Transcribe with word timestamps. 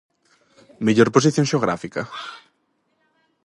Mellor 0.85 1.09
posición 1.15 1.45
xeográfica? 1.51 2.01